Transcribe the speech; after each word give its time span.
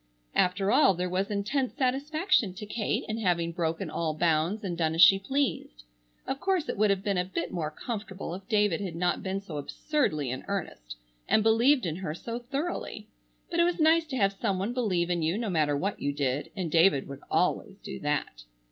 After 0.33 0.71
all 0.71 0.95
there 0.95 1.07
was 1.11 1.29
intense 1.29 1.75
satisfaction 1.75 2.55
to 2.55 2.65
Kate 2.65 3.03
in 3.07 3.19
having 3.19 3.51
broken 3.51 3.91
all 3.91 4.15
bounds 4.17 4.63
and 4.63 4.75
done 4.75 4.95
as 4.95 5.01
she 5.03 5.19
pleased. 5.19 5.83
Of 6.25 6.39
course 6.39 6.67
it 6.67 6.75
would 6.75 6.89
have 6.89 7.03
been 7.03 7.19
a 7.19 7.23
bit 7.23 7.51
more 7.51 7.69
comfortable 7.69 8.33
if 8.33 8.47
David 8.49 8.81
had 8.81 8.95
not 8.95 9.21
been 9.21 9.41
so 9.41 9.57
absurdly 9.57 10.31
in 10.31 10.43
earnest, 10.47 10.95
and 11.29 11.43
believed 11.43 11.85
in 11.85 11.97
her 11.97 12.15
so 12.15 12.39
thoroughly. 12.39 13.09
But 13.51 13.59
it 13.59 13.63
was 13.63 13.79
nice 13.79 14.07
to 14.07 14.17
have 14.17 14.33
some 14.33 14.57
one 14.57 14.73
believe 14.73 15.11
in 15.11 15.21
you 15.21 15.37
no 15.37 15.51
matter 15.51 15.77
what 15.77 15.99
you 16.01 16.11
did, 16.13 16.49
and 16.55 16.71
David 16.71 17.07
would 17.07 17.21
always 17.29 17.77
do 17.83 17.99
that. 17.99 18.45